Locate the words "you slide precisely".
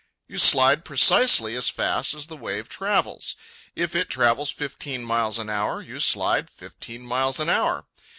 0.27-1.53